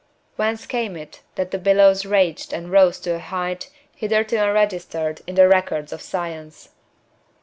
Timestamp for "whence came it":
0.35-1.21